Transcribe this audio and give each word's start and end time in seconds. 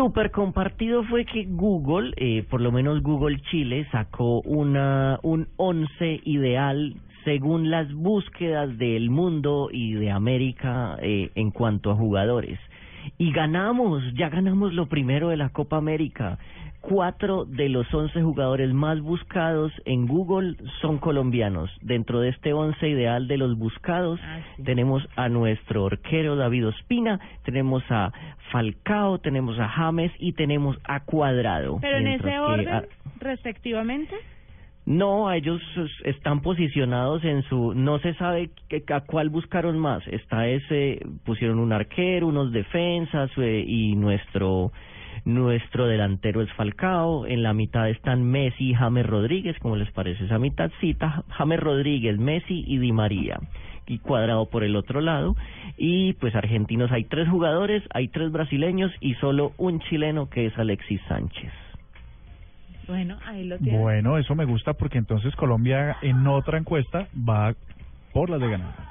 Súper 0.00 0.30
compartido 0.30 1.04
fue 1.04 1.26
que 1.26 1.44
Google, 1.46 2.14
eh, 2.16 2.42
por 2.48 2.62
lo 2.62 2.72
menos 2.72 3.02
Google 3.02 3.38
Chile, 3.50 3.86
sacó 3.92 4.40
una 4.40 5.18
un 5.22 5.46
once 5.58 6.22
ideal 6.24 6.94
según 7.24 7.70
las 7.70 7.92
búsquedas 7.92 8.76
del 8.78 9.10
mundo 9.10 9.68
y 9.72 9.92
de 9.94 10.10
América 10.10 10.96
eh, 11.02 11.30
en 11.34 11.50
cuanto 11.50 11.90
a 11.90 11.94
jugadores. 11.96 12.58
Y 13.18 13.32
ganamos, 13.32 14.02
ya 14.14 14.28
ganamos 14.28 14.74
lo 14.74 14.86
primero 14.86 15.28
de 15.30 15.36
la 15.36 15.48
Copa 15.50 15.76
América. 15.78 16.38
Cuatro 16.82 17.44
de 17.44 17.68
los 17.68 17.92
once 17.92 18.22
jugadores 18.22 18.72
más 18.72 19.00
buscados 19.02 19.70
en 19.84 20.06
Google 20.06 20.56
son 20.80 20.96
colombianos. 20.96 21.70
Dentro 21.82 22.20
de 22.20 22.30
este 22.30 22.54
once 22.54 22.88
ideal 22.88 23.28
de 23.28 23.36
los 23.36 23.58
buscados 23.58 24.18
Ah, 24.22 24.38
sí. 24.56 24.62
tenemos 24.62 25.06
a 25.16 25.28
nuestro 25.28 25.86
arquero 25.86 26.36
David 26.36 26.68
Ospina, 26.68 27.20
tenemos 27.44 27.82
a 27.90 28.12
Falcao, 28.50 29.18
tenemos 29.18 29.58
a 29.58 29.68
James 29.68 30.10
y 30.18 30.32
tenemos 30.32 30.78
a 30.84 31.00
Cuadrado. 31.00 31.78
Pero 31.82 31.98
en 31.98 32.06
ese 32.08 32.24
que 32.24 32.38
orden, 32.38 32.68
a- 32.68 32.84
respectivamente. 33.18 34.14
No, 34.90 35.30
ellos 35.30 35.62
es- 35.76 36.16
están 36.16 36.40
posicionados 36.40 37.22
en 37.22 37.44
su, 37.44 37.74
no 37.74 38.00
se 38.00 38.12
sabe 38.14 38.50
a 38.92 39.00
cuál 39.02 39.28
buscaron 39.28 39.78
más. 39.78 40.04
Está 40.08 40.48
ese, 40.48 41.00
pusieron 41.24 41.60
un 41.60 41.72
arquero, 41.72 42.26
unos 42.26 42.50
defensas 42.50 43.30
eh, 43.36 43.64
y 43.64 43.94
nuestro 43.94 44.72
nuestro 45.24 45.86
delantero 45.86 46.42
es 46.42 46.52
Falcao. 46.54 47.24
En 47.26 47.44
la 47.44 47.52
mitad 47.52 47.88
están 47.88 48.24
Messi 48.24 48.70
y 48.70 48.74
James 48.74 49.06
Rodríguez, 49.06 49.56
como 49.60 49.76
les 49.76 49.92
parece 49.92 50.24
esa 50.24 50.40
mitadcita. 50.40 51.22
James 51.28 51.60
Rodríguez, 51.60 52.18
Messi 52.18 52.64
y 52.66 52.78
Di 52.78 52.90
María. 52.90 53.38
Y 53.86 53.98
cuadrado 53.98 54.46
por 54.46 54.64
el 54.64 54.74
otro 54.74 55.00
lado. 55.00 55.36
Y 55.76 56.14
pues 56.14 56.34
argentinos 56.34 56.90
hay 56.90 57.04
tres 57.04 57.28
jugadores, 57.28 57.84
hay 57.94 58.08
tres 58.08 58.32
brasileños 58.32 58.90
y 59.00 59.14
solo 59.14 59.52
un 59.56 59.78
chileno 59.80 60.28
que 60.28 60.46
es 60.46 60.58
Alexis 60.58 61.00
Sánchez. 61.06 61.69
Bueno, 62.90 63.18
ahí 63.24 63.44
lo. 63.44 63.56
Bueno, 63.60 64.18
eso 64.18 64.34
me 64.34 64.44
gusta 64.44 64.72
porque 64.72 64.98
entonces 64.98 65.36
Colombia 65.36 65.96
en 66.02 66.26
otra 66.26 66.58
encuesta 66.58 67.06
va 67.16 67.54
por 68.12 68.28
las 68.28 68.40
de 68.40 68.50
ganar. 68.50 68.89